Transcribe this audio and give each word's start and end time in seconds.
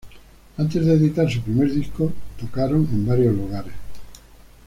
Antes 0.57 0.83
de 0.83 0.93
editar 0.95 1.29
su 1.29 1.41
primer 1.43 1.71
disco 1.71 2.11
tocaron 2.39 2.87
en 2.91 3.05
varios 3.05 3.35
lugares. 3.35 3.73